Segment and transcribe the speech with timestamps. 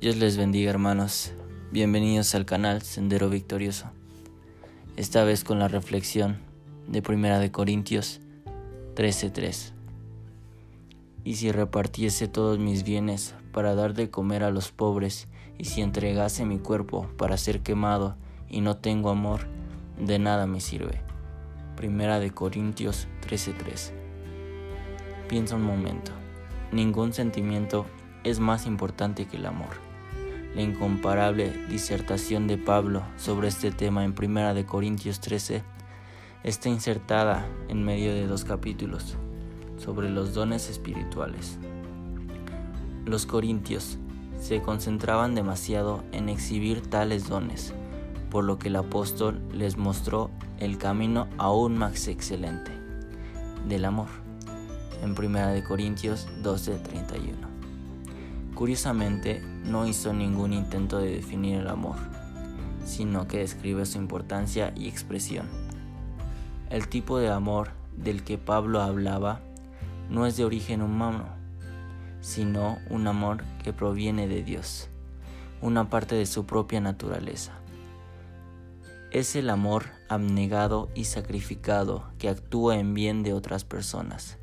[0.00, 1.32] Dios les bendiga hermanos,
[1.72, 3.86] bienvenidos al canal Sendero Victorioso.
[4.96, 6.38] Esta vez con la reflexión
[6.86, 8.20] de Primera de Corintios
[8.94, 9.72] 13:3.
[11.24, 15.26] Y si repartiese todos mis bienes para dar de comer a los pobres,
[15.58, 18.14] y si entregase mi cuerpo para ser quemado
[18.48, 19.48] y no tengo amor,
[19.98, 21.00] de nada me sirve.
[21.74, 23.92] Primera de Corintios 13:3.
[25.28, 26.12] Piensa un momento.
[26.70, 27.84] Ningún sentimiento
[28.22, 29.87] es más importante que el amor.
[30.54, 35.62] La incomparable disertación de Pablo sobre este tema en 1 Corintios 13
[36.42, 39.16] está insertada en medio de dos capítulos
[39.76, 41.58] sobre los dones espirituales.
[43.04, 43.98] Los corintios
[44.40, 47.74] se concentraban demasiado en exhibir tales dones,
[48.30, 52.72] por lo que el apóstol les mostró el camino aún más excelente
[53.68, 54.08] del amor
[55.02, 57.47] en 1 Corintios 12:31.
[58.58, 61.94] Curiosamente, no hizo ningún intento de definir el amor,
[62.84, 65.46] sino que describe su importancia y expresión.
[66.68, 69.42] El tipo de amor del que Pablo hablaba
[70.10, 71.26] no es de origen humano,
[72.20, 74.88] sino un amor que proviene de Dios,
[75.62, 77.52] una parte de su propia naturaleza.
[79.12, 84.36] Es el amor abnegado y sacrificado que actúa en bien de otras personas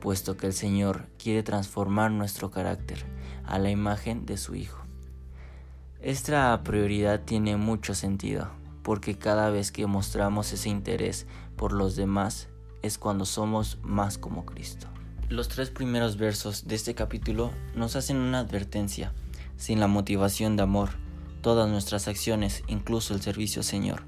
[0.00, 3.04] puesto que el Señor quiere transformar nuestro carácter
[3.44, 4.82] a la imagen de su Hijo.
[6.00, 8.48] Esta prioridad tiene mucho sentido,
[8.82, 12.48] porque cada vez que mostramos ese interés por los demás
[12.82, 14.86] es cuando somos más como Cristo.
[15.28, 19.12] Los tres primeros versos de este capítulo nos hacen una advertencia.
[19.56, 20.90] Sin la motivación de amor,
[21.42, 24.02] todas nuestras acciones, incluso el servicio al Señor,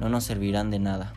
[0.00, 1.12] no nos servirán de nada.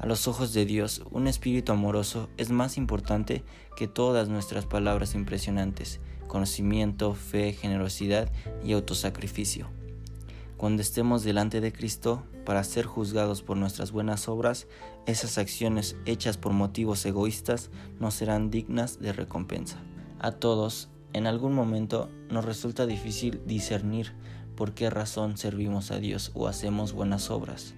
[0.00, 3.44] A los ojos de Dios, un espíritu amoroso es más importante
[3.76, 8.32] que todas nuestras palabras impresionantes, conocimiento, fe, generosidad
[8.64, 9.68] y autosacrificio.
[10.56, 14.68] Cuando estemos delante de Cristo para ser juzgados por nuestras buenas obras,
[15.04, 19.82] esas acciones hechas por motivos egoístas no serán dignas de recompensa.
[20.18, 24.14] A todos, en algún momento, nos resulta difícil discernir
[24.56, 27.74] por qué razón servimos a Dios o hacemos buenas obras.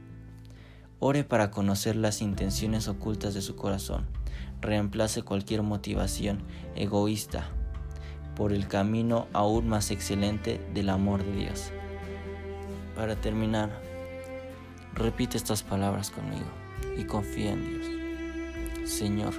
[1.04, 4.06] Ore para conocer las intenciones ocultas de su corazón.
[4.60, 6.44] Reemplace cualquier motivación
[6.76, 7.48] egoísta
[8.36, 11.72] por el camino aún más excelente del amor de Dios.
[12.94, 13.82] Para terminar,
[14.94, 16.46] repite estas palabras conmigo
[16.96, 18.88] y confía en Dios.
[18.88, 19.34] Señor,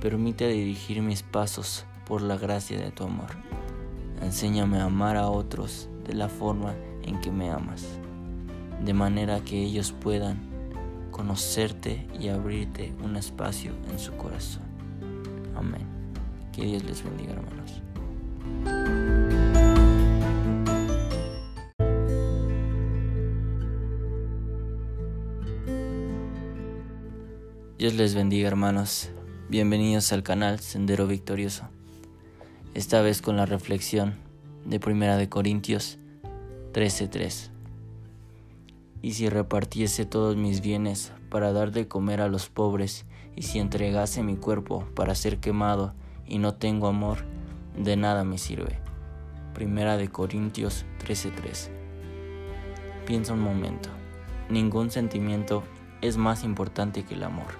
[0.00, 3.28] permite dirigir mis pasos por la gracia de tu amor.
[4.22, 8.00] Enséñame a amar a otros de la forma en que me amas
[8.84, 10.38] de manera que ellos puedan
[11.10, 14.64] conocerte y abrirte un espacio en su corazón.
[15.56, 15.86] Amén.
[16.52, 17.82] Que Dios les bendiga, hermanos.
[27.78, 29.10] Dios les bendiga, hermanos.
[29.48, 31.68] Bienvenidos al canal Sendero Victorioso.
[32.74, 34.16] Esta vez con la reflexión
[34.64, 35.98] de Primera de Corintios
[36.72, 37.55] 13:3
[39.06, 43.06] y si repartiese todos mis bienes para dar de comer a los pobres,
[43.36, 45.94] y si entregase mi cuerpo para ser quemado
[46.26, 47.18] y no tengo amor,
[47.78, 48.80] de nada me sirve.
[49.54, 51.70] Primera de Corintios 13:3.
[53.06, 53.90] Piensa un momento.
[54.50, 55.62] Ningún sentimiento
[56.00, 57.54] es más importante que el amor.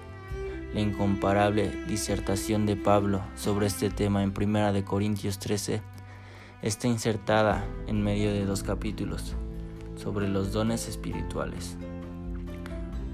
[0.73, 5.81] La incomparable disertación de Pablo sobre este tema en Primera de Corintios 13
[6.61, 9.37] está insertada en medio de dos capítulos
[9.97, 11.75] sobre los dones espirituales.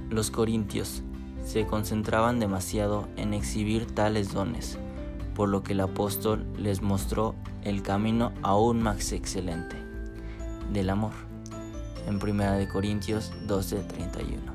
[0.10, 1.02] Los corintios
[1.44, 4.78] se concentraban demasiado en exhibir tales dones,
[5.34, 7.34] por lo que el apóstol les mostró
[7.64, 9.76] el camino aún más excelente
[10.72, 11.14] del amor
[12.08, 14.54] en 1 Corintios 12:31.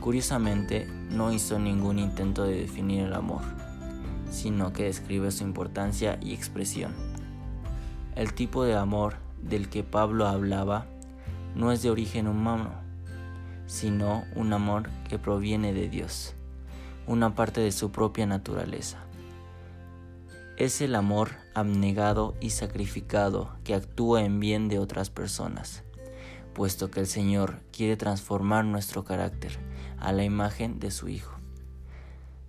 [0.00, 3.42] Curiosamente, no hizo ningún intento de definir el amor,
[4.30, 6.92] sino que describe su importancia y expresión.
[8.14, 10.86] El tipo de amor del que Pablo hablaba
[11.54, 12.72] no es de origen humano,
[13.66, 16.34] sino un amor que proviene de Dios,
[17.06, 18.98] una parte de su propia naturaleza.
[20.56, 25.82] Es el amor abnegado y sacrificado que actúa en bien de otras personas,
[26.52, 29.58] puesto que el Señor quiere transformar nuestro carácter
[29.98, 31.34] a la imagen de su Hijo.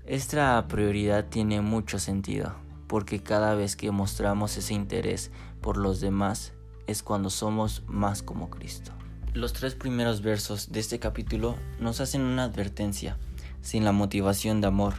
[0.06, 2.54] Esta prioridad tiene mucho sentido,
[2.88, 5.32] porque cada vez que mostramos ese interés
[5.62, 6.54] por los demás,
[6.88, 8.92] es cuando somos más como Cristo.
[9.34, 13.18] Los tres primeros versos de este capítulo nos hacen una advertencia.
[13.62, 14.94] Sin la motivación de amor,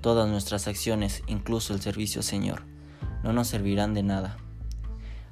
[0.00, 2.62] todas nuestras acciones, incluso el servicio al Señor,
[3.22, 4.36] no nos servirán de nada.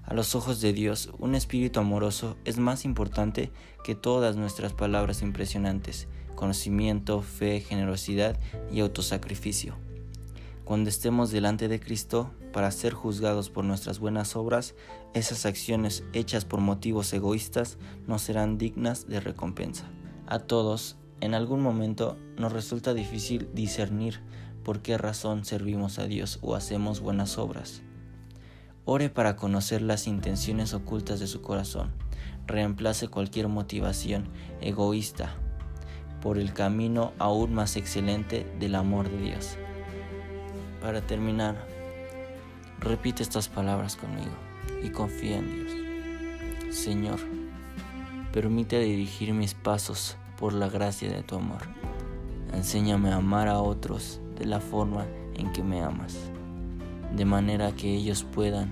[0.04, 3.52] A los ojos de Dios, un espíritu amoroso es más importante
[3.84, 8.38] que todas nuestras palabras impresionantes, conocimiento, fe, generosidad
[8.72, 9.76] y autosacrificio.
[10.68, 14.74] Cuando estemos delante de Cristo para ser juzgados por nuestras buenas obras,
[15.14, 19.88] esas acciones hechas por motivos egoístas no serán dignas de recompensa.
[20.26, 24.20] A todos, en algún momento, nos resulta difícil discernir
[24.62, 27.80] por qué razón servimos a Dios o hacemos buenas obras.
[28.84, 31.94] Ore para conocer las intenciones ocultas de su corazón.
[32.46, 34.28] Reemplace cualquier motivación
[34.60, 35.34] egoísta
[36.20, 39.56] por el camino aún más excelente del amor de Dios.
[40.80, 41.56] Para terminar,
[42.80, 44.30] repite estas palabras conmigo
[44.82, 46.76] y confía en Dios.
[46.76, 47.18] Señor,
[48.32, 51.62] permite dirigir mis pasos por la gracia de tu amor.
[52.52, 56.16] Enséñame a amar a otros de la forma en que me amas,
[57.14, 58.70] de manera que ellos puedan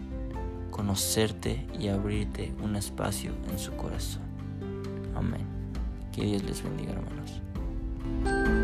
[0.70, 4.22] conocerte y abrirte un espacio en su corazón.
[5.14, 5.46] Amén.
[6.12, 8.55] Que Dios les bendiga, hermanos.